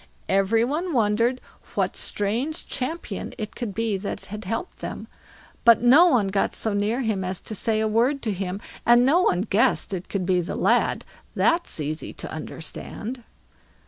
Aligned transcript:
Every 0.29 0.63
one 0.65 0.93
wondered 0.93 1.39
what 1.75 1.95
strange 1.95 2.65
champion 2.67 3.35
it 3.37 3.55
could 3.55 3.71
be 3.75 3.97
that 3.97 4.25
had 4.25 4.45
helped 4.45 4.79
them, 4.79 5.07
but 5.63 5.83
no 5.83 6.07
one 6.07 6.29
got 6.29 6.55
so 6.55 6.73
near 6.73 7.01
him 7.01 7.23
as 7.23 7.39
to 7.41 7.53
say 7.53 7.79
a 7.79 7.87
word 7.87 8.23
to 8.23 8.31
him; 8.33 8.59
and 8.83 9.05
no 9.05 9.21
one 9.21 9.41
guessed 9.41 9.93
it 9.93 10.09
could 10.09 10.25
be 10.25 10.41
the 10.41 10.55
lad; 10.55 11.05
that's 11.35 11.79
easy 11.79 12.13
to 12.13 12.31
understand. 12.31 13.23